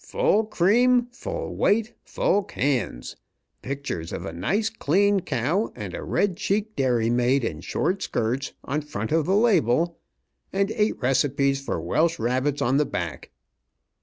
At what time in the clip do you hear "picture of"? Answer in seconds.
3.61-4.25